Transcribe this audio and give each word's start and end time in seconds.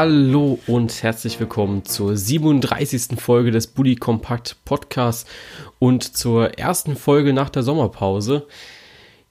Hallo 0.00 0.60
und 0.68 1.02
herzlich 1.02 1.40
willkommen 1.40 1.84
zur 1.84 2.16
37. 2.16 3.20
Folge 3.20 3.50
des 3.50 3.66
Bully 3.66 3.96
Kompakt 3.96 4.54
Podcasts 4.64 5.28
und 5.80 6.16
zur 6.16 6.56
ersten 6.56 6.94
Folge 6.94 7.32
nach 7.32 7.50
der 7.50 7.64
Sommerpause. 7.64 8.46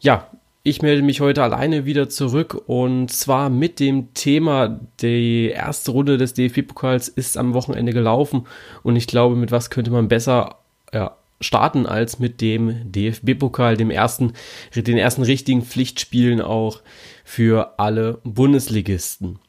Ja, 0.02 0.28
ich 0.64 0.82
melde 0.82 1.04
mich 1.04 1.22
heute 1.22 1.42
alleine 1.42 1.86
wieder 1.86 2.10
zurück 2.10 2.64
und 2.68 3.10
zwar 3.10 3.50
mit 3.50 3.80
dem 3.80 4.14
Thema, 4.14 4.82
die 5.00 5.52
erste 5.52 5.92
Runde 5.92 6.18
des 6.18 6.34
DFB-Pokals 6.34 7.08
ist 7.08 7.38
am 7.38 7.54
Wochenende 7.54 7.94
gelaufen 7.94 8.46
und 8.84 8.98
ich 8.98 9.08
glaube, 9.08 9.38
mit 9.38 9.54
was 9.54 9.70
könnte 9.70 9.92
man 9.92 10.10
besser 10.10 10.58
ja, 10.94 11.16
starten 11.40 11.86
als 11.86 12.20
mit 12.20 12.42
dem 12.42 12.92
DFB-Pokal, 12.92 13.78
dem 13.78 13.90
ersten, 13.90 14.34
den 14.76 14.98
ersten 14.98 15.24
richtigen 15.24 15.62
Pflichtspielen 15.62 16.42
auch 16.42 16.82
für 17.24 17.80
alle 17.80 18.20
Bundesligisten. 18.26 19.40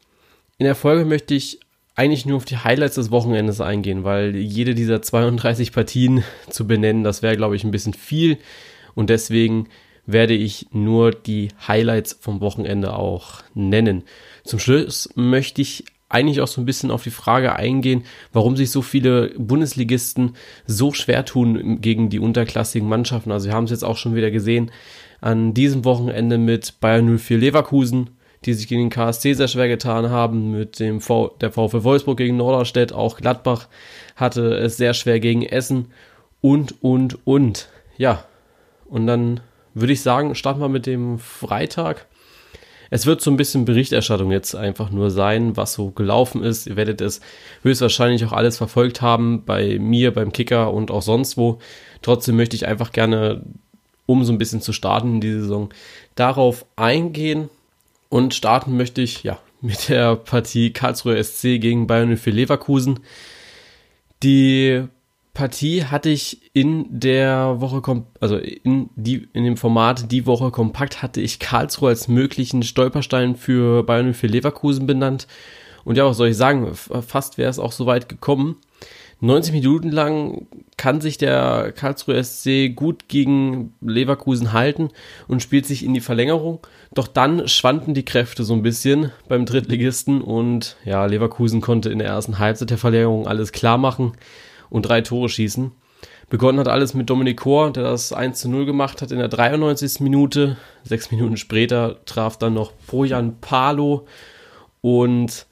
In 0.61 0.65
der 0.65 0.75
Folge 0.75 1.05
möchte 1.05 1.37
ich 1.37 1.61
eigentlich 1.95 2.27
nur 2.27 2.37
auf 2.37 2.45
die 2.45 2.57
Highlights 2.57 2.97
des 2.97 3.13
Wochenendes 3.13 3.61
eingehen, 3.61 4.03
weil 4.03 4.35
jede 4.35 4.75
dieser 4.75 5.01
32 5.01 5.73
Partien 5.73 6.25
zu 6.51 6.67
benennen, 6.67 7.05
das 7.05 7.23
wäre, 7.23 7.37
glaube 7.37 7.55
ich, 7.55 7.63
ein 7.63 7.71
bisschen 7.71 7.95
viel. 7.95 8.39
Und 8.97 9.09
deswegen 9.09 9.69
werde 10.05 10.35
ich 10.35 10.67
nur 10.73 11.13
die 11.13 11.49
Highlights 11.69 12.19
vom 12.21 12.41
Wochenende 12.41 12.95
auch 12.95 13.43
nennen. 13.55 14.03
Zum 14.43 14.59
Schluss 14.59 15.09
möchte 15.15 15.63
ich 15.63 15.85
eigentlich 16.09 16.41
auch 16.41 16.49
so 16.49 16.61
ein 16.61 16.65
bisschen 16.65 16.91
auf 16.91 17.05
die 17.05 17.11
Frage 17.11 17.55
eingehen, 17.55 18.03
warum 18.33 18.57
sich 18.57 18.73
so 18.73 18.83
viele 18.83 19.29
Bundesligisten 19.39 20.35
so 20.67 20.93
schwer 20.93 21.25
tun 21.25 21.81
gegen 21.81 22.09
die 22.09 22.19
unterklassigen 22.19 22.89
Mannschaften. 22.89 23.31
Also 23.31 23.47
wir 23.47 23.55
haben 23.55 23.65
es 23.65 23.71
jetzt 23.71 23.85
auch 23.85 23.97
schon 23.97 24.17
wieder 24.17 24.33
gesehen 24.33 24.73
an 25.21 25.55
diesem 25.55 25.85
Wochenende 25.85 26.39
mit 26.39 26.81
Bayern 26.81 27.19
04 27.19 27.39
Leverkusen, 27.39 28.11
die 28.45 28.55
sich 28.55 28.69
gegen 28.69 28.83
den 28.83 28.91
KSC 28.91 29.35
sehr 29.35 29.49
schwer 29.49 29.69
getan 29.69 30.11
haben, 30.11 30.53
mit 30.53 30.79
dem 30.79 31.01
v 31.01 31.37
der 31.41 31.51
VfL 31.51 31.85
Wolfsburg 31.85 32.19
gegen 32.19 32.37
Norderstedt, 32.37 32.93
auch 32.93 33.17
Gladbach 33.17 33.69
hatte 34.17 34.55
es 34.55 34.77
sehr 34.77 34.95
schwer 34.95 35.21
gegen 35.21 35.43
Essen 35.43 35.93
und, 36.41 36.83
und, 36.83 37.27
und. 37.27 37.69
Ja, 37.97 38.25
und 38.87 39.07
dann 39.07 39.41
würde 39.75 39.93
ich 39.93 40.03
sagen, 40.03 40.35
starten 40.35 40.61
wir 40.61 40.69
mit 40.69 40.87
dem 40.87 41.19
Freitag. 41.19 42.07
Es 42.91 43.05
wird 43.05 43.21
so 43.21 43.31
ein 43.31 43.37
bisschen 43.37 43.67
Berichterstattung 43.67 44.31
jetzt 44.31 44.55
einfach 44.55 44.91
nur 44.91 45.11
sein, 45.11 45.57
was 45.57 45.75
so 45.75 45.91
gelaufen 45.91 46.43
ist. 46.43 46.67
Ihr 46.67 46.77
werdet 46.77 47.01
es 47.01 47.21
höchstwahrscheinlich 47.63 48.25
auch 48.25 48.33
alles 48.33 48.57
verfolgt 48.57 49.03
haben, 49.03 49.45
bei 49.45 49.79
mir, 49.79 50.15
beim 50.15 50.33
Kicker 50.33 50.73
und 50.73 50.91
auch 50.91 51.03
sonst 51.03 51.37
wo. 51.37 51.59
Trotzdem 52.01 52.37
möchte 52.37 52.57
ich 52.57 52.67
einfach 52.67 52.93
gerne, 52.93 53.43
um 54.07 54.25
so 54.25 54.33
ein 54.33 54.39
bisschen 54.39 54.63
zu 54.63 54.73
starten 54.73 55.17
in 55.17 55.21
die 55.21 55.33
Saison, 55.33 55.69
darauf 56.15 56.65
eingehen, 56.77 57.51
und 58.09 58.35
starten 58.35 58.77
möchte 58.77 59.03
ich 59.03 59.23
ja 59.23 59.39
mit 59.61 59.89
der 59.89 60.17
Partie 60.17 60.73
Karlsruhe 60.73 61.23
SC 61.23 61.61
gegen 61.61 61.87
Bayern 61.87 62.17
für 62.17 62.31
Leverkusen. 62.31 63.01
Die 64.23 64.85
Partie 65.35 65.85
hatte 65.85 66.09
ich 66.09 66.51
in 66.53 66.87
der 66.91 67.61
Woche, 67.61 68.05
also 68.21 68.39
in, 68.39 68.91
die, 68.97 69.29
in 69.33 69.45
dem 69.45 69.57
Format 69.57 70.11
die 70.11 70.27
Woche 70.27 70.51
kompakt, 70.51 71.03
hatte 71.03 71.21
ich 71.21 71.39
Karlsruhe 71.39 71.91
als 71.91 72.09
möglichen 72.09 72.63
Stolperstein 72.63 73.37
für 73.37 73.85
Bayern 73.85 74.15
für 74.15 74.27
Leverkusen 74.27 74.87
benannt. 74.87 75.29
Und 75.85 75.97
ja, 75.97 76.05
was 76.07 76.17
soll 76.17 76.29
ich 76.29 76.37
sagen, 76.37 76.75
fast 76.75 77.39
wäre 77.39 77.51
es 77.51 77.59
auch 77.59 77.73
so 77.73 77.87
weit 77.87 78.09
gekommen. 78.09 78.57
90 79.21 79.53
Minuten 79.53 79.91
lang 79.91 80.47
kann 80.77 81.01
sich 81.01 81.19
der 81.19 81.73
Karlsruhe 81.73 82.23
SC 82.23 82.75
gut 82.75 83.09
gegen 83.09 83.75
Leverkusen 83.81 84.53
halten 84.53 84.91
und 85.27 85.43
spielt 85.43 85.67
sich 85.67 85.85
in 85.85 85.93
die 85.93 86.01
Verlängerung. 86.01 86.61
Doch 86.95 87.09
dann 87.09 87.49
schwanden 87.49 87.95
die 87.95 88.05
Kräfte 88.05 88.45
so 88.45 88.55
ein 88.55 88.63
bisschen 88.63 89.11
beim 89.29 89.45
Drittligisten 89.45 90.23
und 90.23 90.77
ja, 90.85 91.05
Leverkusen 91.05 91.61
konnte 91.61 91.91
in 91.91 91.99
der 91.99 92.09
ersten 92.09 92.39
Halbzeit 92.39 92.71
der 92.71 92.79
Verlängerung 92.79 93.27
alles 93.27 93.51
klar 93.51 93.77
machen 93.77 94.13
und 94.71 94.83
drei 94.83 95.01
Tore 95.01 95.29
schießen. 95.29 95.73
Begonnen 96.31 96.61
hat 96.61 96.69
alles 96.69 96.95
mit 96.95 97.11
Dominik 97.11 97.39
Kor, 97.39 97.73
der 97.73 97.85
das 97.85 98.13
1 98.13 98.39
zu 98.39 98.51
0 98.51 98.67
gemacht 98.67 99.01
hat 99.03 99.11
in 99.11 99.19
der 99.19 99.29
93. 99.29 100.01
Minute. 100.01 100.59
Sechs 100.85 101.11
Minuten 101.11 101.39
später 101.39 102.05
traf 102.05 102.37
dann 102.37 102.55
noch 102.55 102.73
Bojan 102.87 103.41
Palo 103.41 104.07
und 104.81 105.47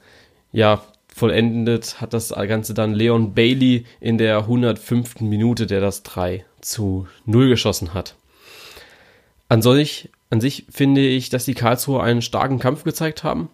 ja, 0.52 0.82
vollendet 1.16 1.98
hat 2.02 2.12
das 2.12 2.28
Ganze 2.28 2.74
dann 2.74 2.92
Leon 2.92 3.32
Bailey 3.32 3.86
in 4.00 4.18
der 4.18 4.40
105. 4.40 5.22
Minute, 5.22 5.66
der 5.66 5.80
das 5.80 6.02
3 6.02 6.44
zu 6.60 7.08
0 7.24 7.48
geschossen 7.48 7.94
hat. 7.94 8.16
An 9.48 9.62
sich, 9.62 10.10
an 10.28 10.42
sich 10.42 10.66
finde 10.70 11.00
ich, 11.00 11.30
dass 11.30 11.46
die 11.46 11.54
Karlsruhe 11.54 12.02
einen 12.02 12.20
starken 12.20 12.58
Kampf 12.58 12.84
gezeigt 12.84 13.24
haben, 13.24 13.48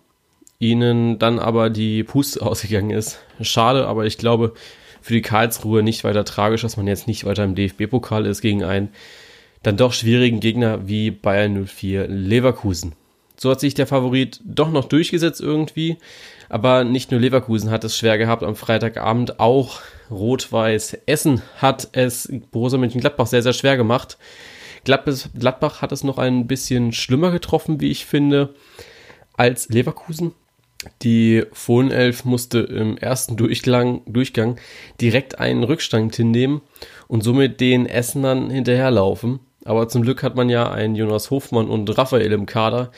ihnen 0.58 1.20
dann 1.20 1.38
aber 1.38 1.70
die 1.70 2.02
Puste 2.02 2.42
ausgegangen 2.46 2.90
ist. 2.90 3.20
Schade, 3.40 3.86
aber 3.86 4.06
ich 4.06 4.18
glaube 4.18 4.54
für 5.00 5.14
die 5.14 5.22
Karlsruhe 5.22 5.84
nicht 5.84 6.02
weiter 6.02 6.24
tragisch, 6.24 6.62
dass 6.62 6.76
man 6.76 6.88
jetzt 6.88 7.06
nicht 7.06 7.24
weiter 7.24 7.44
im 7.44 7.54
DFB-Pokal 7.54 8.26
ist 8.26 8.40
gegen 8.40 8.64
einen 8.64 8.88
dann 9.62 9.76
doch 9.76 9.92
schwierigen 9.92 10.40
Gegner 10.40 10.88
wie 10.88 11.12
Bayern 11.12 11.64
04 11.64 12.08
Leverkusen. 12.08 12.96
So 13.42 13.50
hat 13.50 13.58
sich 13.58 13.74
der 13.74 13.88
Favorit 13.88 14.40
doch 14.44 14.70
noch 14.70 14.84
durchgesetzt 14.84 15.40
irgendwie. 15.40 15.96
Aber 16.48 16.84
nicht 16.84 17.10
nur 17.10 17.18
Leverkusen 17.18 17.72
hat 17.72 17.82
es 17.82 17.98
schwer 17.98 18.16
gehabt 18.16 18.44
am 18.44 18.54
Freitagabend, 18.54 19.40
auch 19.40 19.80
Rot-Weiß 20.12 20.98
Essen 21.06 21.42
hat 21.56 21.88
es 21.90 22.32
Borussia 22.52 22.78
Mönchengladbach 22.78 23.26
sehr, 23.26 23.42
sehr 23.42 23.52
schwer 23.52 23.76
gemacht. 23.76 24.16
Gladbach 24.84 25.82
hat 25.82 25.90
es 25.90 26.04
noch 26.04 26.18
ein 26.18 26.46
bisschen 26.46 26.92
schlimmer 26.92 27.32
getroffen, 27.32 27.80
wie 27.80 27.90
ich 27.90 28.06
finde, 28.06 28.54
als 29.36 29.68
Leverkusen. 29.70 30.34
Die 31.02 31.42
Fohlenelf 31.50 32.24
musste 32.24 32.60
im 32.60 32.96
ersten 32.96 33.36
Durchgang, 33.36 34.02
Durchgang 34.06 34.60
direkt 35.00 35.40
einen 35.40 35.64
Rückstand 35.64 36.14
hinnehmen 36.14 36.60
und 37.08 37.24
somit 37.24 37.60
den 37.60 37.86
Essenern 37.86 38.50
hinterherlaufen. 38.50 39.40
Aber 39.64 39.88
zum 39.88 40.02
Glück 40.02 40.22
hat 40.22 40.34
man 40.34 40.48
ja 40.48 40.70
einen 40.70 40.96
Jonas 40.96 41.30
Hofmann 41.30 41.68
und 41.68 41.96
Raphael 41.96 42.32
im 42.32 42.46
Kader, 42.46 42.90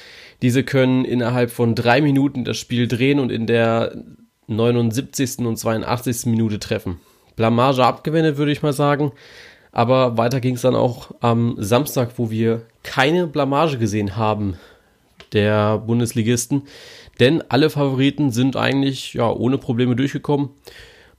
diese 0.45 0.63
können 0.63 1.07
innerhalb 1.07 1.51
von 1.51 1.75
drei 1.75 2.03
Minuten 2.03 2.45
das 2.45 2.59
Spiel 2.59 2.87
drehen 2.87 3.19
und 3.19 3.33
in 3.33 3.47
der 3.47 3.97
79. 4.47 5.39
und 5.39 5.57
82. 5.57 6.27
Minute 6.27 6.59
treffen. 6.59 7.01
Blamage 7.35 7.83
abgewendet, 7.83 8.37
würde 8.37 8.53
ich 8.53 8.63
mal 8.63 8.75
sagen. 8.75 9.13
Aber 9.73 10.19
weiter 10.19 10.43
ging 10.43 10.57
es 10.57 10.61
dann 10.61 10.75
auch 10.75 11.13
am 11.21 11.55
Samstag, 11.57 12.11
wo 12.19 12.31
wir 12.31 12.67
keine 12.83 13.27
Blamage 13.27 13.79
gesehen 13.79 14.19
haben 14.19 14.59
der 15.33 15.79
Bundesligisten. 15.79 16.65
Denn 17.21 17.43
alle 17.49 17.71
Favoriten 17.71 18.31
sind 18.31 18.55
eigentlich 18.55 19.15
ja, 19.15 19.33
ohne 19.33 19.57
Probleme 19.57 19.97
durchgekommen. 19.97 20.51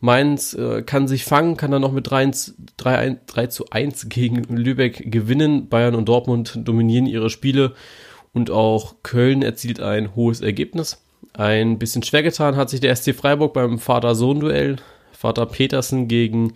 Mainz 0.01 0.53
äh, 0.53 0.83
kann 0.83 1.07
sich 1.07 1.25
fangen, 1.25 1.57
kann 1.57 1.71
dann 1.71 1.81
noch 1.81 1.93
mit 1.93 2.11
3, 2.11 2.29
3, 2.77 3.17
3 3.25 3.47
zu 3.47 3.71
1 3.71 4.07
gegen 4.07 4.43
Lübeck 4.55 5.11
gewinnen. 5.11 5.67
Bayern 5.67 5.95
und 5.95 6.07
Dortmund 6.07 6.59
dominieren 6.63 7.07
ihre 7.07 7.31
Spiele 7.31 7.73
und 8.35 8.51
auch 8.51 8.95
Köln 9.01 9.41
erzielt 9.41 9.79
ein 9.79 10.15
hohes 10.15 10.41
Ergebnis. 10.41 11.01
Ein 11.33 11.79
bisschen 11.79 12.03
schwer 12.03 12.21
getan 12.21 12.57
hat 12.57 12.69
sich 12.69 12.81
der 12.81 12.95
SC 12.95 13.15
Freiburg 13.15 13.53
beim 13.53 13.79
Vater-Sohn-Duell. 13.79 14.75
Vater 15.13 15.45
Petersen 15.45 16.07
gegen 16.09 16.53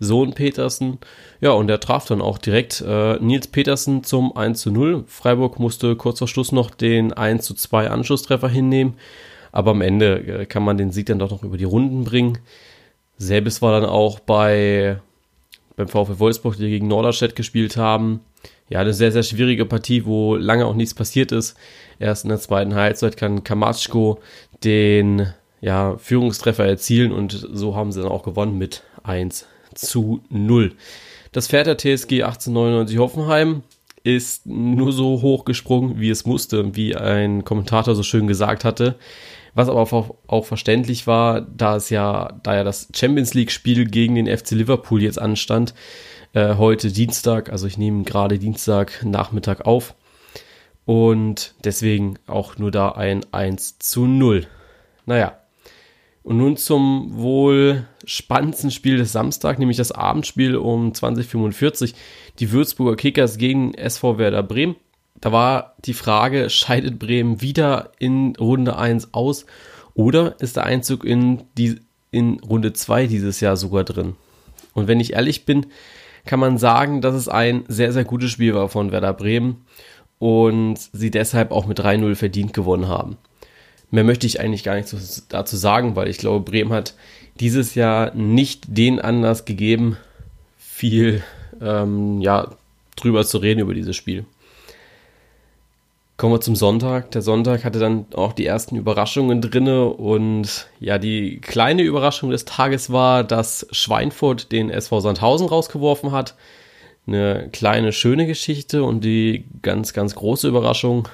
Sohn 0.00 0.32
Petersen. 0.32 0.98
Ja, 1.42 1.50
und 1.50 1.66
der 1.68 1.78
traf 1.78 2.06
dann 2.06 2.22
auch 2.22 2.38
direkt 2.38 2.82
äh, 2.86 3.18
Nils 3.18 3.48
Petersen 3.48 4.02
zum 4.02 4.34
1 4.34 4.62
zu 4.62 4.70
0. 4.70 5.04
Freiburg 5.06 5.58
musste 5.58 5.94
kurz 5.94 6.18
vor 6.18 6.28
Schluss 6.28 6.52
noch 6.52 6.70
den 6.70 7.12
1 7.12 7.44
zu 7.44 7.54
2 7.54 7.90
Anschlusstreffer 7.90 8.48
hinnehmen. 8.48 8.94
Aber 9.52 9.72
am 9.72 9.82
Ende 9.82 10.40
äh, 10.40 10.46
kann 10.46 10.64
man 10.64 10.78
den 10.78 10.90
Sieg 10.90 11.06
dann 11.06 11.18
doch 11.18 11.30
noch 11.30 11.42
über 11.42 11.58
die 11.58 11.64
Runden 11.64 12.04
bringen. 12.04 12.38
Selbes 13.18 13.60
war 13.60 13.78
dann 13.78 13.88
auch 13.88 14.20
bei 14.20 15.00
beim 15.76 15.88
VfL 15.88 16.18
Wolfsburg, 16.18 16.56
die 16.56 16.68
gegen 16.68 16.88
Norderstedt 16.88 17.36
gespielt 17.36 17.76
haben 17.76 18.20
ja, 18.70 18.78
eine 18.78 18.94
sehr, 18.94 19.12
sehr 19.12 19.24
schwierige 19.24 19.66
Partie, 19.66 20.06
wo 20.06 20.36
lange 20.36 20.64
auch 20.64 20.74
nichts 20.74 20.94
passiert 20.94 21.32
ist. 21.32 21.56
Erst 21.98 22.24
in 22.24 22.30
der 22.30 22.38
zweiten 22.38 22.74
Halbzeit 22.74 23.16
kann 23.16 23.44
Kamatschko 23.44 24.20
den 24.64 25.32
ja, 25.60 25.96
Führungstreffer 25.98 26.64
erzielen 26.64 27.12
und 27.12 27.32
so 27.52 27.74
haben 27.74 27.92
sie 27.92 28.00
dann 28.00 28.10
auch 28.10 28.22
gewonnen 28.22 28.56
mit 28.56 28.84
1 29.02 29.46
zu 29.74 30.20
0. 30.30 30.72
Das 31.32 31.48
Pferd 31.48 31.66
der 31.66 31.76
TSG 31.76 32.22
1899 32.22 32.98
Hoffenheim 32.98 33.62
ist 34.02 34.46
nur 34.46 34.92
so 34.92 35.20
hoch 35.20 35.44
gesprungen, 35.44 36.00
wie 36.00 36.08
es 36.08 36.24
musste, 36.24 36.74
wie 36.74 36.96
ein 36.96 37.44
Kommentator 37.44 37.94
so 37.94 38.02
schön 38.02 38.26
gesagt 38.26 38.64
hatte. 38.64 38.94
Was 39.54 39.68
aber 39.68 39.80
auch, 39.80 40.14
auch 40.26 40.44
verständlich 40.44 41.06
war, 41.06 41.40
da 41.40 41.76
es 41.76 41.90
ja, 41.90 42.38
da 42.42 42.56
ja 42.56 42.64
das 42.64 42.88
Champions 42.94 43.34
League 43.34 43.50
Spiel 43.50 43.86
gegen 43.86 44.14
den 44.14 44.26
FC 44.26 44.52
Liverpool 44.52 45.02
jetzt 45.02 45.20
anstand, 45.20 45.74
äh, 46.32 46.54
heute 46.54 46.92
Dienstag, 46.92 47.50
also 47.50 47.66
ich 47.66 47.78
nehme 47.78 48.04
gerade 48.04 48.38
Dienstag 48.38 49.04
Nachmittag 49.04 49.66
auf. 49.66 49.94
Und 50.84 51.54
deswegen 51.64 52.18
auch 52.26 52.58
nur 52.58 52.70
da 52.70 52.90
ein 52.90 53.24
1 53.32 53.78
zu 53.78 54.06
0. 54.06 54.46
Naja. 55.06 55.36
Und 56.22 56.36
nun 56.36 56.56
zum 56.56 57.16
wohl 57.16 57.86
spannendsten 58.04 58.70
Spiel 58.70 58.98
des 58.98 59.12
Samstag, 59.12 59.58
nämlich 59.58 59.78
das 59.78 59.92
Abendspiel 59.92 60.56
um 60.56 60.92
2045. 60.92 61.94
Die 62.38 62.52
Würzburger 62.52 62.96
Kickers 62.96 63.38
gegen 63.38 63.74
SV 63.74 64.18
Werder 64.18 64.42
Bremen. 64.42 64.76
Da 65.20 65.32
war 65.32 65.76
die 65.84 65.94
Frage, 65.94 66.48
scheidet 66.50 66.98
Bremen 66.98 67.40
wieder 67.40 67.92
in 67.98 68.34
Runde 68.36 68.76
1 68.76 69.12
aus 69.12 69.46
Oder 69.94 70.40
ist 70.40 70.56
der 70.56 70.64
Einzug 70.64 71.04
in, 71.04 71.42
die, 71.58 71.80
in 72.10 72.40
Runde 72.40 72.72
2 72.72 73.06
dieses 73.06 73.40
Jahr 73.40 73.56
sogar 73.56 73.84
drin? 73.84 74.16
Und 74.72 74.88
wenn 74.88 75.00
ich 75.00 75.12
ehrlich 75.12 75.44
bin, 75.44 75.66
kann 76.24 76.40
man 76.40 76.58
sagen, 76.58 77.00
dass 77.00 77.14
es 77.14 77.28
ein 77.28 77.64
sehr, 77.68 77.92
sehr 77.92 78.04
gutes 78.04 78.30
Spiel 78.30 78.54
war 78.54 78.68
von 78.68 78.92
Werder 78.92 79.12
Bremen 79.12 79.64
und 80.18 80.78
sie 80.92 81.10
deshalb 81.10 81.50
auch 81.50 81.66
mit 81.66 81.80
3-0 81.80 82.14
verdient 82.14 82.52
gewonnen 82.52 82.88
haben. 82.88 83.16
Mehr 83.90 84.04
möchte 84.04 84.26
ich 84.26 84.38
eigentlich 84.38 84.62
gar 84.62 84.76
nicht 84.76 84.94
dazu 85.30 85.56
sagen, 85.56 85.96
weil 85.96 86.08
ich 86.08 86.18
glaube, 86.18 86.48
Bremen 86.48 86.72
hat 86.72 86.94
dieses 87.40 87.74
Jahr 87.74 88.14
nicht 88.14 88.64
den 88.68 89.00
Anlass 89.00 89.44
gegeben, 89.44 89.96
viel 90.58 91.24
ähm, 91.60 92.20
ja, 92.20 92.52
drüber 92.96 93.24
zu 93.24 93.38
reden 93.38 93.60
über 93.60 93.74
dieses 93.74 93.96
Spiel. 93.96 94.24
Kommen 96.20 96.34
wir 96.34 96.42
zum 96.42 96.54
Sonntag. 96.54 97.12
Der 97.12 97.22
Sonntag 97.22 97.64
hatte 97.64 97.78
dann 97.78 98.04
auch 98.12 98.34
die 98.34 98.44
ersten 98.44 98.76
Überraschungen 98.76 99.40
drinne 99.40 99.86
und 99.86 100.68
ja, 100.78 100.98
die 100.98 101.40
kleine 101.40 101.80
Überraschung 101.80 102.28
des 102.28 102.44
Tages 102.44 102.92
war, 102.92 103.24
dass 103.24 103.66
Schweinfurt 103.70 104.52
den 104.52 104.68
SV 104.68 105.00
Sandhausen 105.00 105.46
rausgeworfen 105.48 106.12
hat. 106.12 106.34
Eine 107.06 107.48
kleine 107.52 107.94
schöne 107.94 108.26
Geschichte 108.26 108.84
und 108.84 109.02
die 109.02 109.46
ganz, 109.62 109.94
ganz 109.94 110.14
große 110.14 110.46
Überraschung 110.46 111.08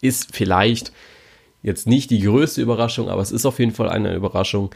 ist 0.00 0.28
vielleicht 0.32 0.92
jetzt 1.64 1.88
nicht 1.88 2.12
die 2.12 2.20
größte 2.20 2.62
Überraschung, 2.62 3.08
aber 3.08 3.22
es 3.22 3.32
ist 3.32 3.46
auf 3.46 3.58
jeden 3.58 3.72
Fall 3.72 3.88
eine 3.88 4.14
Überraschung. 4.14 4.70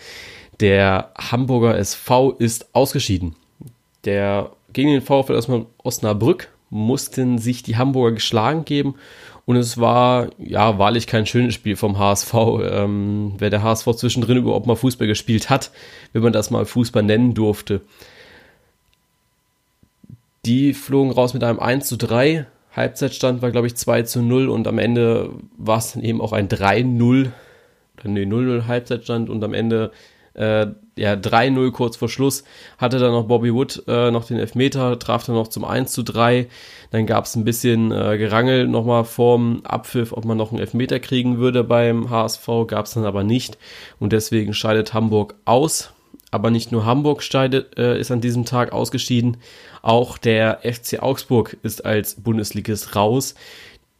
Der 0.58 1.12
Hamburger 1.16 1.78
SV 1.78 2.32
ist 2.32 2.74
ausgeschieden. 2.74 3.36
Der 4.04 4.50
gegen 4.72 4.90
den 4.90 5.00
VfL 5.00 5.38
Osnabrück 5.84 6.48
mussten 6.70 7.38
sich 7.38 7.62
die 7.62 7.76
Hamburger 7.76 8.16
geschlagen 8.16 8.64
geben 8.64 8.96
und 9.50 9.56
es 9.56 9.78
war 9.78 10.30
ja 10.38 10.78
wahrlich 10.78 11.08
kein 11.08 11.26
schönes 11.26 11.54
Spiel 11.54 11.74
vom 11.74 11.98
HSV. 11.98 12.32
Ähm, 12.70 13.34
wer 13.38 13.50
der 13.50 13.64
HSV 13.64 13.96
zwischendrin 13.96 14.36
überhaupt 14.36 14.68
mal 14.68 14.76
Fußball 14.76 15.08
gespielt 15.08 15.50
hat, 15.50 15.72
wenn 16.12 16.22
man 16.22 16.32
das 16.32 16.52
mal 16.52 16.64
Fußball 16.64 17.02
nennen 17.02 17.34
durfte. 17.34 17.80
Die 20.44 20.72
flogen 20.72 21.10
raus 21.10 21.34
mit 21.34 21.42
einem 21.42 21.58
1 21.58 21.88
zu 21.88 21.96
3. 21.96 22.46
Halbzeitstand 22.76 23.42
war, 23.42 23.50
glaube 23.50 23.66
ich, 23.66 23.74
2 23.74 24.02
zu 24.02 24.22
0 24.22 24.48
und 24.48 24.68
am 24.68 24.78
Ende 24.78 25.30
war 25.58 25.78
es 25.78 25.94
dann 25.94 26.04
eben 26.04 26.20
auch 26.20 26.32
ein 26.32 26.48
3-0 26.48 27.32
oder 27.98 28.08
nee, 28.08 28.22
0-0 28.22 28.68
Halbzeitstand 28.68 29.30
und 29.30 29.42
am 29.42 29.52
Ende 29.52 29.90
äh, 30.40 30.68
ja, 30.96 31.12
3-0 31.14 31.70
kurz 31.70 31.96
vor 31.96 32.08
Schluss, 32.08 32.44
hatte 32.78 32.98
dann 32.98 33.12
noch 33.12 33.24
Bobby 33.24 33.52
Wood 33.52 33.82
äh, 33.86 34.10
noch 34.10 34.24
den 34.24 34.38
Elfmeter, 34.38 34.98
traf 34.98 35.24
dann 35.24 35.34
noch 35.34 35.48
zum 35.48 35.64
1 35.64 35.92
zu 35.92 36.02
3. 36.02 36.48
Dann 36.90 37.06
gab 37.06 37.26
es 37.26 37.36
ein 37.36 37.44
bisschen 37.44 37.92
äh, 37.92 38.16
Gerangel 38.18 38.66
nochmal 38.66 39.04
vorm 39.04 39.60
Abpfiff, 39.64 40.12
ob 40.12 40.24
man 40.24 40.38
noch 40.38 40.50
einen 40.50 40.60
Elfmeter 40.60 40.98
kriegen 40.98 41.38
würde 41.38 41.62
beim 41.62 42.10
HSV, 42.10 42.48
gab 42.66 42.86
es 42.86 42.94
dann 42.94 43.04
aber 43.04 43.22
nicht. 43.22 43.58
Und 43.98 44.12
deswegen 44.12 44.54
scheidet 44.54 44.94
Hamburg 44.94 45.34
aus. 45.44 45.92
Aber 46.32 46.52
nicht 46.52 46.70
nur 46.70 46.84
Hamburg 46.84 47.24
scheidet, 47.24 47.76
äh, 47.76 47.98
ist 47.98 48.12
an 48.12 48.20
diesem 48.20 48.44
Tag 48.44 48.72
ausgeschieden, 48.72 49.38
auch 49.82 50.16
der 50.16 50.60
FC 50.62 51.02
Augsburg 51.02 51.56
ist 51.64 51.84
als 51.84 52.14
Bundesligist 52.14 52.94
raus. 52.94 53.34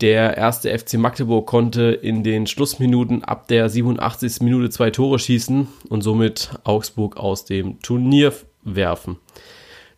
Der 0.00 0.38
erste 0.38 0.76
FC 0.76 0.94
Magdeburg 0.94 1.46
konnte 1.46 1.90
in 1.90 2.22
den 2.24 2.46
Schlussminuten 2.46 3.22
ab 3.22 3.48
der 3.48 3.68
87. 3.68 4.40
Minute 4.40 4.70
zwei 4.70 4.90
Tore 4.90 5.18
schießen 5.18 5.68
und 5.90 6.00
somit 6.00 6.50
Augsburg 6.64 7.18
aus 7.18 7.44
dem 7.44 7.82
Turnier 7.82 8.32
werfen. 8.62 9.18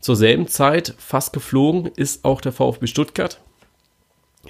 Zur 0.00 0.16
selben 0.16 0.48
Zeit, 0.48 0.94
fast 0.98 1.32
geflogen, 1.32 1.86
ist 1.94 2.24
auch 2.24 2.40
der 2.40 2.50
VfB 2.50 2.88
Stuttgart. 2.88 3.40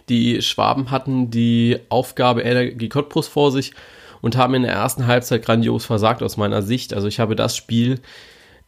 Die 0.09 0.41
Schwaben 0.41 0.91
hatten 0.91 1.31
die 1.31 1.79
Aufgabe 1.91 2.41
Energie 2.41 2.89
Cottbus 2.89 3.29
vor 3.29 3.53
sich 3.53 3.75
und 4.23 4.39
haben 4.39 4.55
in 4.55 4.63
der 4.63 4.73
ersten 4.73 5.07
Halbzeit 5.07 5.45
grandios 5.45 5.85
versagt 5.85 6.23
aus 6.23 6.39
meiner 6.39 6.63
Sicht. 6.63 6.95
Also 6.95 7.09
ich 7.09 7.21
habe 7.21 7.37
das 7.37 7.55
Spiel 7.55 8.01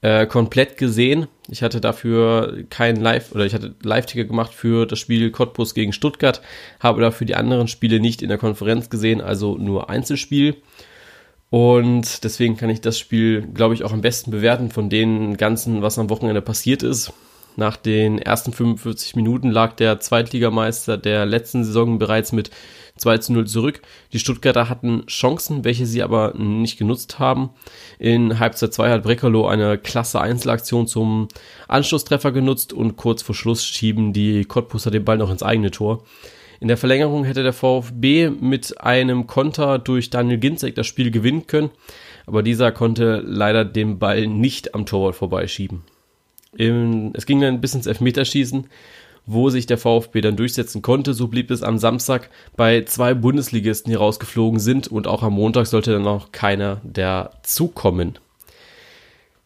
äh, 0.02 0.26
komplett 0.26 0.76
gesehen. 0.76 1.28
Ich 1.49 1.62
hatte 1.62 1.81
dafür 1.81 2.64
keinen 2.70 3.00
Live 3.00 3.32
oder 3.32 3.44
ich 3.44 3.55
hatte 3.55 3.75
Live-Ticker 3.82 4.25
gemacht 4.25 4.55
für 4.55 4.87
das 4.87 4.99
Spiel 4.99 5.31
Cottbus 5.31 5.75
gegen 5.75 5.93
Stuttgart, 5.93 6.41
habe 6.81 7.02
dafür 7.02 7.26
die 7.26 7.35
anderen 7.35 7.69
Spiele 7.69 8.00
nicht 8.00 8.23
in 8.23 8.29
der 8.29 8.38
Konferenz 8.38 8.88
gesehen, 8.88 9.20
also 9.20 9.58
nur 9.58 9.91
Einzelspiel. 9.91 10.56
Und 11.50 12.25
deswegen 12.25 12.56
kann 12.56 12.70
ich 12.70 12.81
das 12.81 12.99
Spiel, 12.99 13.43
glaube 13.43 13.75
ich, 13.75 13.85
auch 13.85 13.93
am 13.93 14.00
besten 14.00 14.31
bewerten 14.31 14.70
von 14.70 14.88
den 14.88 15.37
ganzen, 15.37 15.82
was 15.82 15.99
am 15.99 16.11
Wochenende 16.11 16.43
passiert 16.43 16.82
ist. 16.82 17.12
Nach 17.56 17.77
den 17.77 18.19
ersten 18.19 18.53
45 18.53 19.15
Minuten 19.15 19.51
lag 19.51 19.75
der 19.75 20.01
Zweitligameister 20.01 20.99
der 20.99 21.25
letzten 21.25 21.62
Saison 21.62 21.99
bereits 22.01 22.33
mit 22.33 22.51
2 22.97 23.19
zu 23.19 23.33
0 23.33 23.47
zurück. 23.47 23.83
Die 24.12 24.19
Stuttgarter 24.19 24.69
hatten 24.69 25.06
Chancen, 25.06 25.65
welche 25.65 25.87
sie 25.87 26.03
aber 26.03 26.35
nicht 26.37 26.79
genutzt 26.79 27.19
haben. 27.19 27.51
In 27.99 28.41
Halbzeit 28.41 28.75
2 28.75 28.91
hat 28.91 29.03
Breckerloh 29.05 29.47
eine 29.47 29.79
klasse 29.79 30.21
Einzelaktion 30.21 30.89
zum 30.89 31.29
Anschlusstreffer 31.69 32.33
genutzt 32.33 32.73
und 32.73 32.97
kurz 32.97 33.23
vor 33.23 33.35
Schluss 33.35 33.65
schieben 33.65 34.12
die 34.12 34.45
Cottbusser 34.45 34.91
den 34.91 35.05
Ball 35.05 35.19
noch 35.19 35.31
ins 35.31 35.43
eigene 35.43 35.71
Tor. 35.71 36.05
In 36.61 36.69
der 36.69 36.77
Verlängerung 36.77 37.25
hätte 37.25 37.43
der 37.43 37.53
VfB 37.53 38.31
mit 38.31 38.81
einem 38.81 39.27
Konter 39.27 39.79
durch 39.79 40.11
Daniel 40.11 40.39
Ginzek 40.39 40.75
das 40.75 40.87
Spiel 40.87 41.11
gewinnen 41.11 41.47
können, 41.47 41.71
aber 42.27 42.43
dieser 42.43 42.73
konnte 42.73 43.23
leider 43.25 43.65
den 43.65 43.99
Ball 43.99 44.27
nicht 44.27 44.75
am 44.75 44.87
Torwart 44.87 45.17
vorbeischieben. 45.17 45.83
Es 46.59 47.27
ging 47.27 47.41
dann 47.41 47.61
bis 47.61 47.75
ins 47.75 47.87
Elfmeterschießen 47.87 48.67
wo 49.27 49.51
sich 49.51 49.67
der 49.67 49.79
VfB 49.79 50.21
dann 50.21 50.37
durchsetzen 50.37 50.82
konnte. 50.82 51.15
So 51.15 51.29
blieb 51.29 51.51
es 51.51 51.63
am 51.63 51.79
Samstag 51.79 52.31
bei 52.56 52.82
zwei 52.84 53.15
Bundesligisten, 53.15 53.91
die 53.91 53.96
rausgeflogen 53.96 54.61
sind 54.61 54.89
und 54.89 55.06
auch 55.06 55.23
am 55.23 55.34
Montag 55.34 55.67
sollte 55.67 55.93
dann 55.93 56.03
noch 56.03 56.32
keiner 56.32 56.81
der 56.82 57.32
zukommen. 57.43 58.19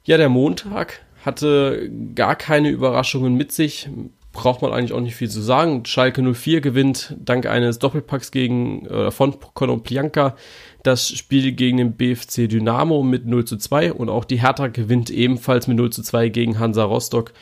Ja, 0.05 0.17
der 0.17 0.29
Montag 0.29 1.01
hatte 1.25 1.91
gar 2.15 2.35
keine 2.35 2.71
Überraschungen 2.71 3.35
mit 3.35 3.53
sich. 3.53 3.89
Braucht 4.33 4.63
man 4.63 4.73
eigentlich 4.73 4.93
auch 4.93 5.01
nicht 5.01 5.17
viel 5.17 5.31
zu 5.31 5.41
sagen. 5.41 5.85
Schalke 5.85 6.23
04 6.23 6.61
gewinnt 6.61 7.17
dank 7.19 7.47
eines 7.47 7.79
Doppelpacks 7.79 8.31
gegen, 8.31 8.87
äh, 8.87 9.11
von 9.11 9.35
Konoplyanka 9.55 10.37
das 10.83 11.09
Spiel 11.09 11.53
gegen 11.53 11.79
den 11.79 11.93
BFC 11.93 12.49
Dynamo 12.49 13.03
mit 13.03 13.27
0 13.27 13.45
zu 13.45 13.57
2 13.57 13.93
und 13.93 14.09
auch 14.09 14.25
die 14.25 14.41
Hertha 14.41 14.69
gewinnt 14.69 15.11
ebenfalls 15.11 15.67
mit 15.67 15.77
0 15.77 15.91
zu 15.91 16.03
2 16.03 16.29
gegen 16.29 16.59
Hansa 16.59 16.85
Rostock 16.85 17.33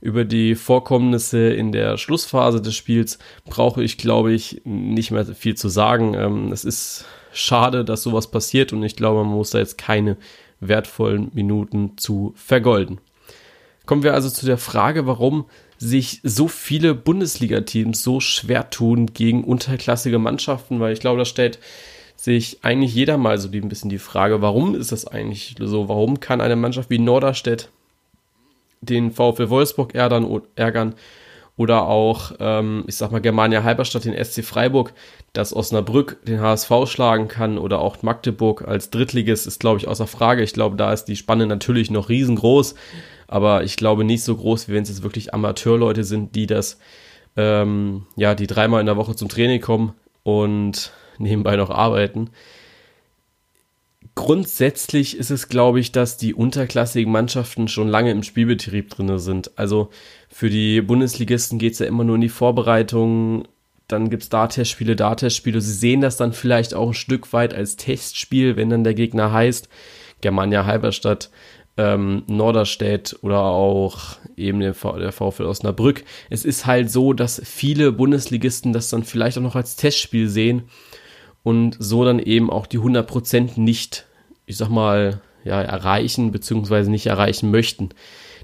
über 0.00 0.24
die 0.24 0.54
Vorkommnisse 0.54 1.48
in 1.48 1.72
der 1.72 1.96
Schlussphase 1.96 2.60
des 2.60 2.74
Spiels 2.74 3.18
brauche 3.44 3.82
ich, 3.82 3.98
glaube 3.98 4.32
ich, 4.32 4.60
nicht 4.64 5.10
mehr 5.10 5.24
viel 5.26 5.56
zu 5.56 5.68
sagen. 5.68 6.14
Ähm, 6.14 6.52
es 6.52 6.64
ist 6.64 7.06
schade, 7.32 7.84
dass 7.84 8.02
sowas 8.02 8.30
passiert 8.30 8.72
und 8.72 8.82
ich 8.82 8.96
glaube, 8.96 9.24
man 9.24 9.34
muss 9.34 9.50
da 9.50 9.58
jetzt 9.58 9.78
keine 9.78 10.16
wertvollen 10.60 11.30
Minuten 11.34 11.96
zu 11.96 12.32
vergolden. 12.36 12.98
Kommen 13.84 14.02
wir 14.02 14.14
also 14.14 14.30
zu 14.30 14.46
der 14.46 14.58
Frage, 14.58 15.06
warum 15.06 15.46
sich 15.78 16.20
so 16.22 16.48
viele 16.48 16.94
Bundesliga-Teams 16.94 18.02
so 18.02 18.20
schwer 18.20 18.70
tun 18.70 19.12
gegen 19.12 19.44
unterklassige 19.44 20.18
Mannschaften, 20.18 20.80
weil 20.80 20.92
ich 20.92 21.00
glaube, 21.00 21.18
das 21.18 21.28
stellt 21.28 21.58
sich 22.26 22.58
eigentlich 22.62 22.92
jeder 22.92 23.18
mal 23.18 23.38
so 23.38 23.48
ein 23.48 23.68
bisschen 23.68 23.88
die 23.88 24.00
Frage, 24.00 24.42
warum 24.42 24.74
ist 24.74 24.90
das 24.90 25.06
eigentlich 25.06 25.54
so? 25.60 25.88
Warum 25.88 26.18
kann 26.18 26.40
eine 26.40 26.56
Mannschaft 26.56 26.90
wie 26.90 26.98
Norderstedt 26.98 27.70
den 28.80 29.12
VfL 29.12 29.48
Wolfsburg 29.48 29.94
ärgern, 29.94 30.94
oder 31.56 31.86
auch, 31.86 32.32
ähm, 32.38 32.84
ich 32.88 32.96
sag 32.96 33.12
mal, 33.12 33.20
Germania 33.20 33.62
Halberstadt, 33.62 34.04
den 34.04 34.24
SC 34.24 34.44
Freiburg, 34.44 34.92
dass 35.32 35.54
Osnabrück 35.54 36.18
den 36.26 36.40
HSV 36.40 36.70
schlagen 36.86 37.28
kann 37.28 37.58
oder 37.58 37.78
auch 37.78 38.02
Magdeburg 38.02 38.66
als 38.66 38.90
Drittliges 38.90 39.46
ist, 39.46 39.60
glaube 39.60 39.78
ich, 39.78 39.88
außer 39.88 40.06
Frage. 40.08 40.42
Ich 40.42 40.52
glaube, 40.52 40.76
da 40.76 40.92
ist 40.92 41.04
die 41.04 41.16
Spanne 41.16 41.46
natürlich 41.46 41.90
noch 41.90 42.08
riesengroß, 42.08 42.74
aber 43.28 43.62
ich 43.62 43.76
glaube 43.76 44.04
nicht 44.04 44.24
so 44.24 44.36
groß, 44.36 44.68
wie 44.68 44.72
wenn 44.72 44.82
es 44.82 44.90
jetzt 44.90 45.04
wirklich 45.04 45.32
Amateurleute 45.32 46.04
sind, 46.04 46.34
die 46.34 46.46
das, 46.46 46.78
ähm, 47.36 48.06
ja, 48.16 48.34
die 48.34 48.48
dreimal 48.48 48.80
in 48.80 48.86
der 48.86 48.98
Woche 48.98 49.14
zum 49.14 49.28
Training 49.28 49.60
kommen 49.60 49.94
und 50.24 50.92
nebenbei 51.18 51.56
noch 51.56 51.70
arbeiten. 51.70 52.30
Grundsätzlich 54.16 55.18
ist 55.18 55.30
es, 55.30 55.48
glaube 55.48 55.78
ich, 55.78 55.92
dass 55.92 56.16
die 56.16 56.32
unterklassigen 56.32 57.12
Mannschaften 57.12 57.68
schon 57.68 57.86
lange 57.86 58.10
im 58.10 58.22
Spielbetrieb 58.22 58.88
drin 58.88 59.18
sind. 59.18 59.58
Also 59.58 59.90
für 60.30 60.48
die 60.48 60.80
Bundesligisten 60.80 61.58
geht 61.58 61.74
es 61.74 61.80
ja 61.80 61.86
immer 61.86 62.02
nur 62.02 62.14
in 62.14 62.22
die 62.22 62.30
Vorbereitung. 62.30 63.46
Dann 63.88 64.08
gibt 64.08 64.22
es 64.22 64.28
da 64.30 64.46
Testspiele, 64.46 64.96
da 64.96 65.14
Testspiele. 65.14 65.60
Sie 65.60 65.74
sehen 65.74 66.00
das 66.00 66.16
dann 66.16 66.32
vielleicht 66.32 66.72
auch 66.72 66.88
ein 66.88 66.94
Stück 66.94 67.34
weit 67.34 67.52
als 67.52 67.76
Testspiel, 67.76 68.56
wenn 68.56 68.70
dann 68.70 68.84
der 68.84 68.94
Gegner 68.94 69.32
heißt 69.32 69.68
Germania 70.22 70.64
Halberstadt, 70.64 71.30
ähm, 71.76 72.22
Norderstedt 72.26 73.18
oder 73.20 73.42
auch 73.42 74.16
eben 74.34 74.60
der, 74.60 74.72
v 74.72 74.96
der 74.96 75.12
VfL 75.12 75.44
Osnabrück. 75.44 76.04
Es 76.30 76.46
ist 76.46 76.64
halt 76.64 76.90
so, 76.90 77.12
dass 77.12 77.42
viele 77.44 77.92
Bundesligisten 77.92 78.72
das 78.72 78.88
dann 78.88 79.04
vielleicht 79.04 79.36
auch 79.36 79.42
noch 79.42 79.56
als 79.56 79.76
Testspiel 79.76 80.28
sehen 80.30 80.70
und 81.46 81.76
so 81.78 82.04
dann 82.04 82.18
eben 82.18 82.50
auch 82.50 82.66
die 82.66 82.80
100% 82.80 83.60
nicht, 83.60 84.04
ich 84.46 84.56
sag 84.56 84.68
mal, 84.68 85.20
ja, 85.44 85.62
erreichen 85.62 86.32
bzw. 86.32 86.90
nicht 86.90 87.06
erreichen 87.06 87.52
möchten. 87.52 87.90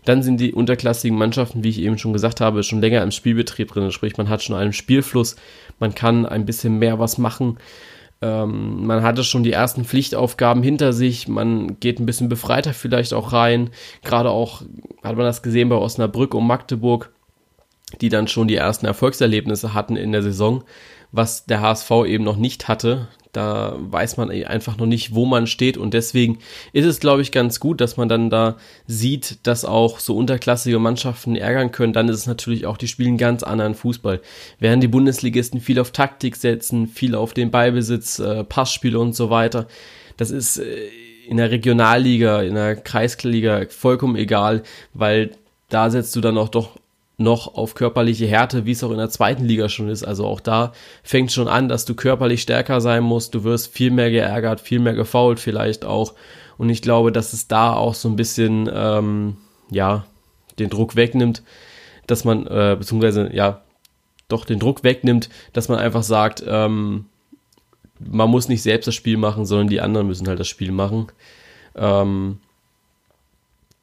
Dann 0.05 0.23
sind 0.23 0.39
die 0.41 0.53
unterklassigen 0.53 1.19
Mannschaften, 1.19 1.65
wie 1.65 1.71
ich 1.71 1.81
eben 1.81 1.99
schon 1.99 2.13
gesagt 2.13 2.41
habe, 2.41 2.63
schon 2.63 2.81
länger 2.81 3.03
im 3.03 3.11
Spielbetrieb 3.11 3.73
drin. 3.73 3.91
Sprich, 3.91 4.17
man 4.19 4.29
hat 4.29 4.45
schon 4.45 4.55
einen 4.55 4.73
Spielfluss, 4.73 5.35
man 5.81 5.97
kann 5.97 6.27
ein 6.27 6.47
bisschen 6.47 6.79
mehr 6.79 7.01
was 7.01 7.19
machen. 7.19 7.59
Ähm, 8.21 8.87
man 8.87 9.03
hatte 9.03 9.25
schon 9.25 9.43
die 9.43 9.51
ersten 9.51 9.85
Pflichtaufgaben 9.85 10.63
hinter 10.63 10.93
sich, 10.93 11.27
man 11.27 11.81
geht 11.81 11.99
ein 11.99 12.07
bisschen 12.07 12.29
befreiter 12.29 12.73
vielleicht 12.73 13.15
auch 13.15 13.33
rein. 13.33 13.71
Gerade 14.05 14.31
auch 14.31 14.63
hat 15.03 15.17
man 15.17 15.27
das 15.27 15.43
gesehen 15.43 15.71
bei 15.71 15.77
Osnabrück 15.77 16.35
und 16.35 16.47
Magdeburg, 16.47 17.11
die 18.01 18.11
dann 18.11 18.29
schon 18.29 18.47
die 18.47 18.55
ersten 18.55 18.87
Erfolgserlebnisse 18.87 19.75
hatten 19.75 19.97
in 19.97 20.13
der 20.13 20.23
Saison, 20.23 20.63
was 21.13 21.47
der 21.47 21.61
HSV 21.61 21.91
eben 22.07 22.25
noch 22.25 22.37
nicht 22.37 22.69
hatte. 22.69 23.09
Da 23.33 23.77
weiß 23.79 24.19
man 24.19 24.31
einfach 24.31 24.77
noch 24.77 24.87
nicht, 24.87 25.15
wo 25.15 25.25
man 25.25 25.47
steht. 25.47 25.79
Und 25.79 25.95
deswegen 25.95 26.39
ist 26.73 26.85
es, 26.85 27.01
glaube 27.01 27.23
ich, 27.23 27.33
ganz 27.33 27.61
gut, 27.61 27.81
dass 27.81 27.97
man 27.97 28.09
dann 28.09 28.29
da 28.29 28.57
sieht, 28.87 29.47
dass 29.47 29.65
auch 29.65 30.01
so 30.01 30.17
unterklassige 30.17 30.79
Mannschaften 30.79 31.37
ärgern 31.37 31.73
können. 31.73 31.95
Dann 31.95 32.09
ist 32.09 32.17
es 32.17 32.27
natürlich 32.27 32.67
auch, 32.67 32.77
die 32.77 32.89
spielen 32.89 33.17
ganz 33.17 33.43
anderen 33.43 33.75
Fußball. 33.75 34.21
Während 34.59 34.83
die 34.83 34.89
Bundesligisten 34.89 35.61
viel 35.61 35.79
auf 35.79 35.93
Taktik 35.93 36.37
setzen, 36.37 36.89
viel 36.89 37.15
auf 37.15 37.33
den 37.33 37.51
Beibesitz, 37.51 38.19
äh, 38.19 38.45
Passspiele 38.45 38.99
und 38.99 39.15
so 39.15 39.31
weiter. 39.31 39.67
Das 40.19 40.31
ist 40.31 40.59
äh, 40.59 40.89
in 41.27 41.39
der 41.39 41.51
Regionalliga, 41.51 42.43
in 42.43 42.55
der 42.55 42.77
Kreisliga 42.77 43.65
vollkommen 43.71 44.17
egal, 44.17 44.63
weil 44.93 45.31
da 45.71 45.89
setzt 45.89 46.15
du 46.17 46.21
dann 46.21 46.37
auch 46.37 46.51
doch 46.51 46.77
noch 47.23 47.55
auf 47.55 47.75
körperliche 47.75 48.27
Härte, 48.27 48.67
wie 48.67 48.73
es 48.73 48.85
auch 48.85 48.91
in 48.91 48.99
der 48.99 49.11
zweiten 49.11 49.45
Liga 49.45 49.69
schon 49.69 49.89
ist. 49.89 50.05
Also 50.05 50.27
auch 50.27 50.41
da 50.41 50.73
fängt 51.03 51.33
schon 51.33 51.49
an, 51.49 51.69
dass 51.69 51.85
du 51.85 51.95
körperlich 51.95 52.43
stärker 52.43 52.81
sein 52.81 53.03
musst. 53.03 53.35
Du 53.35 53.45
wirst 53.45 53.73
viel 53.73 53.91
mehr 53.91 54.11
geärgert, 54.11 54.61
viel 54.61 54.81
mehr 54.81 54.95
gefault 54.95 55.41
vielleicht 55.41 55.85
auch. 55.85 56.15
Und 56.59 56.69
ich 56.69 56.83
glaube, 56.83 57.13
dass 57.13 57.33
es 57.33 57.49
da 57.49 57.73
auch 57.73 57.95
so 57.95 58.09
ein 58.09 58.17
bisschen, 58.17 58.71
ähm, 58.73 59.37
ja, 59.71 60.05
den 60.59 60.71
Druck 60.71 60.97
wegnimmt, 60.97 61.43
dass 62.07 62.25
man, 62.25 62.47
äh, 62.47 62.77
beziehungsweise, 62.79 63.31
ja, 63.33 63.63
doch 64.29 64.45
den 64.45 64.59
Druck 64.59 64.85
wegnimmt, 64.85 65.29
dass 65.53 65.69
man 65.69 65.79
einfach 65.79 66.03
sagt, 66.03 66.43
ähm, 66.47 67.07
man 67.99 68.31
muss 68.31 68.49
nicht 68.49 68.63
selbst 68.63 68.87
das 68.87 68.95
Spiel 68.95 69.17
machen, 69.17 69.47
sondern 69.47 69.69
die 69.69 69.81
anderen 69.81 70.07
müssen 70.07 70.29
halt 70.29 70.41
das 70.41 70.49
Spiel 70.49 70.73
machen. 70.73 71.09
Ähm, 71.77 72.41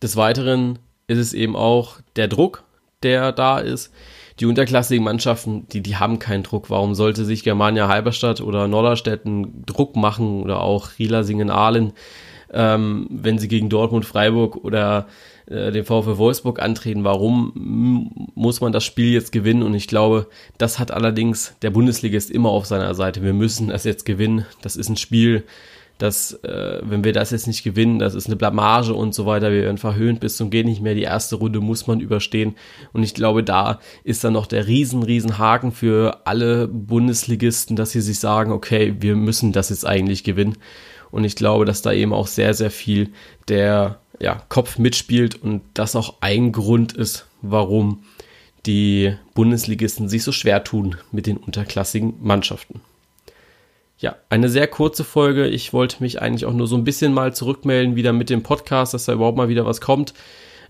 des 0.02 0.16
Weiteren 0.16 0.80
ist 1.08 1.18
es 1.18 1.34
eben 1.34 1.56
auch 1.56 2.00
der 2.16 2.28
Druck, 2.28 2.64
der 3.04 3.32
da 3.32 3.60
ist. 3.60 3.92
Die 4.40 4.46
unterklassigen 4.46 5.04
Mannschaften, 5.04 5.68
die, 5.70 5.82
die 5.82 5.98
haben 5.98 6.18
keinen 6.18 6.44
Druck. 6.44 6.70
Warum 6.70 6.96
sollte 6.96 7.26
sich 7.26 7.44
Germania 7.44 7.90
Halberstadt 7.90 8.40
oder 8.40 8.68
Norderstetten 8.68 9.66
Druck 9.66 9.96
machen 9.96 10.42
oder 10.42 10.62
auch 10.62 10.92
Rielasingen-Ahlen, 10.98 11.92
ähm, 12.52 13.08
wenn 13.12 13.38
sie 13.38 13.50
gegen 13.50 13.70
Dortmund, 13.70 14.06
Freiburg 14.06 14.56
oder 14.64 15.08
äh, 15.48 15.72
den 15.72 15.84
VfL 15.84 16.18
Wolfsburg 16.18 16.62
antreten? 16.62 17.04
Warum 17.04 18.32
muss 18.34 18.62
man 18.62 18.72
das 18.72 18.86
Spiel 18.86 19.12
jetzt 19.12 19.34
gewinnen? 19.34 19.62
Und 19.62 19.74
ich 19.74 19.88
glaube, 19.88 20.28
das 20.58 20.80
hat 20.80 20.92
allerdings 20.92 21.56
der 21.62 21.72
Bundesligist 21.72 22.32
immer 22.32 22.50
auf 22.50 22.66
seiner 22.66 22.96
Seite. 22.96 23.22
Wir 23.22 23.34
müssen 23.34 23.68
das 23.68 23.84
jetzt 23.84 24.06
gewinnen. 24.06 24.46
Das 24.62 24.78
ist 24.78 24.88
ein 24.88 24.98
Spiel, 24.98 25.44
dass 26.00 26.32
äh, 26.44 26.80
wenn 26.82 27.04
wir 27.04 27.14
das 27.14 27.30
jetzt 27.30 27.46
nicht 27.46 27.64
gewinnen, 27.64 28.00
das 28.00 28.16
ist 28.16 28.26
eine 28.26 28.38
Blamage 28.38 28.94
und 28.94 29.14
so 29.14 29.26
weiter, 29.26 29.52
wir 29.52 29.64
werden 29.64 29.78
verhöhnt 29.78 30.22
bis 30.22 30.38
zum 30.38 30.50
Gehen 30.50 30.66
nicht 30.66 30.82
mehr. 30.82 30.96
Die 30.96 31.04
erste 31.04 31.36
Runde 31.36 31.60
muss 31.60 31.88
man 31.88 32.00
überstehen 32.00 32.56
und 32.94 33.04
ich 33.04 33.14
glaube, 33.14 33.44
da 33.44 33.80
ist 34.04 34.24
dann 34.24 34.34
noch 34.34 34.48
der 34.48 34.66
riesen, 34.66 35.04
riesen 35.04 35.38
Haken 35.38 35.72
für 35.72 36.22
alle 36.26 36.68
Bundesligisten, 36.70 37.76
dass 37.76 37.92
sie 37.92 38.02
sich 38.02 38.20
sagen, 38.20 38.52
okay, 38.52 38.96
wir 39.00 39.16
müssen 39.16 39.52
das 39.52 39.70
jetzt 39.70 39.86
eigentlich 39.86 40.24
gewinnen 40.24 40.58
und 41.12 41.26
ich 41.26 41.36
glaube, 41.36 41.66
dass 41.66 41.82
da 41.82 41.92
eben 41.92 42.14
auch 42.14 42.28
sehr, 42.28 42.54
sehr 42.54 42.72
viel 42.72 43.10
der 43.50 44.00
ja, 44.22 44.42
Kopf 44.48 44.78
mitspielt 44.78 45.42
und 45.42 45.62
das 45.74 45.98
auch 45.98 46.16
ein 46.22 46.54
Grund 46.54 46.94
ist, 46.94 47.28
warum 47.42 48.04
die 48.66 49.16
Bundesligisten 49.34 50.08
sich 50.08 50.24
so 50.24 50.32
schwer 50.32 50.64
tun 50.64 50.96
mit 51.12 51.28
den 51.28 51.38
unterklassigen 51.38 52.14
Mannschaften 52.22 52.82
ja, 54.00 54.16
eine 54.30 54.50
sehr 54.50 54.68
kurze 54.68 55.04
Folge. 55.04 55.48
Ich 55.48 55.74
wollte 55.74 56.02
mich 56.02 56.22
eigentlich 56.22 56.46
auch 56.46 56.54
nur 56.54 56.68
so 56.68 56.78
ein 56.78 56.86
bisschen 56.86 57.14
mal 57.14 57.34
zurückmelden, 57.34 57.96
wieder 57.96 58.14
mit 58.14 58.30
dem 58.30 58.44
Podcast, 58.44 58.94
dass 58.94 59.06
da 59.06 59.14
überhaupt 59.14 59.38
mal 59.38 59.50
wieder 59.50 59.66
was 59.66 59.82
kommt. 59.82 60.14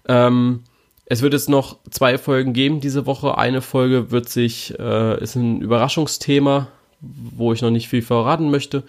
Ähm, 0.08 0.64
es 1.06 1.22
wird 1.22 1.34
jetzt 1.34 1.50
noch 1.50 1.78
zwei 1.92 2.18
Folgen 2.18 2.54
geben 2.54 2.82
diese 2.82 3.06
Woche. 3.06 3.38
Eine 3.38 3.62
Folge 3.62 4.12
wird 4.12 4.30
sich, 4.30 4.78
äh, 4.80 5.22
ist 5.22 5.36
ein 5.36 5.62
Überraschungsthema, 5.62 6.68
wo 7.02 7.54
ich 7.54 7.62
noch 7.62 7.70
nicht 7.70 7.88
viel 7.88 8.02
verraten 8.02 8.50
möchte. 8.50 8.84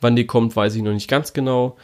Wann 0.00 0.16
die 0.16 0.26
kommt, 0.26 0.54
weiß 0.54 0.74
ich 0.74 0.82
noch 0.82 0.92
nicht 0.92 1.08
ganz 1.08 1.32
genau. 1.32 1.76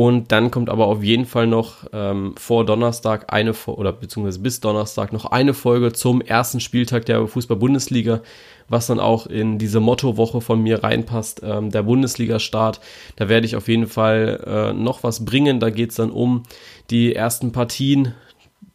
Und 0.00 0.32
dann 0.32 0.50
kommt 0.50 0.70
aber 0.70 0.86
auf 0.86 1.02
jeden 1.02 1.26
Fall 1.26 1.46
noch 1.46 1.84
ähm, 1.92 2.32
vor 2.38 2.64
Donnerstag 2.64 3.34
eine 3.34 3.52
oder 3.66 3.92
beziehungsweise 3.92 4.38
bis 4.38 4.58
Donnerstag 4.60 5.12
noch 5.12 5.26
eine 5.26 5.52
Folge 5.52 5.92
zum 5.92 6.22
ersten 6.22 6.60
Spieltag 6.60 7.04
der 7.04 7.28
Fußball-Bundesliga, 7.28 8.22
was 8.66 8.86
dann 8.86 8.98
auch 8.98 9.26
in 9.26 9.58
diese 9.58 9.78
Mottowoche 9.78 10.40
von 10.40 10.62
mir 10.62 10.82
reinpasst, 10.82 11.42
ähm, 11.44 11.70
der 11.70 11.82
Bundesliga-Start. 11.82 12.80
Da 13.16 13.28
werde 13.28 13.44
ich 13.44 13.56
auf 13.56 13.68
jeden 13.68 13.88
Fall 13.88 14.42
äh, 14.46 14.72
noch 14.72 15.02
was 15.02 15.26
bringen. 15.26 15.60
Da 15.60 15.68
geht 15.68 15.90
es 15.90 15.96
dann 15.96 16.12
um 16.12 16.44
die 16.88 17.14
ersten 17.14 17.52
Partien, 17.52 18.14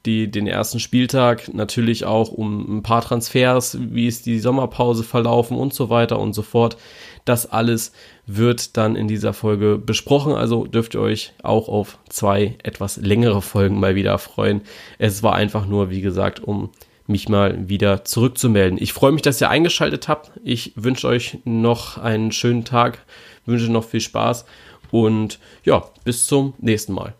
die, 0.06 0.30
den 0.30 0.48
ersten 0.48 0.80
Spieltag, 0.80 1.54
natürlich 1.54 2.06
auch 2.06 2.32
um 2.32 2.78
ein 2.78 2.84
paar 2.84 3.02
Transfers, 3.02 3.78
wie 3.80 4.08
ist 4.08 4.26
die 4.26 4.40
Sommerpause 4.40 5.04
verlaufen 5.04 5.58
und 5.58 5.74
so 5.74 5.90
weiter 5.90 6.20
und 6.20 6.34
so 6.34 6.42
fort. 6.42 6.78
Das 7.26 7.52
alles 7.52 7.92
wird 8.28 8.78
dann 8.78 8.96
in 8.96 9.08
dieser 9.08 9.34
Folge 9.34 9.78
besprochen, 9.78 10.34
also 10.34 10.66
dürft 10.66 10.94
ihr 10.94 11.02
euch 11.02 11.34
auch 11.42 11.68
auf 11.68 11.98
zwei 12.10 12.56
etwas 12.64 12.98
längere 12.98 13.42
Folgen 13.42 13.80
mal 13.80 13.96
wieder 13.96 14.18
freuen. 14.18 14.62
Es 15.00 15.24
war 15.24 15.34
einfach 15.34 15.66
nur, 15.66 15.90
wie 15.90 16.02
gesagt, 16.02 16.40
um 16.40 16.70
mich 17.08 17.30
mal 17.30 17.70
wieder 17.70 18.04
zurückzumelden. 18.04 18.80
Ich 18.82 18.94
freue 18.94 19.12
mich, 19.12 19.22
dass 19.22 19.42
ihr 19.42 19.50
eingeschaltet 19.50 20.08
habt. 20.08 20.32
Ich 20.44 20.74
wünsche 20.76 21.08
euch 21.08 21.38
noch 21.46 21.98
einen 21.98 22.32
schönen 22.32 22.66
Tag, 22.66 23.06
wünsche 23.46 23.72
noch 23.72 23.86
viel 23.86 24.02
Spaß 24.02 24.46
und 24.92 25.40
ja, 25.64 25.84
bis 26.04 26.26
zum 26.26 26.54
nächsten 26.60 26.94
Mal. 26.94 27.14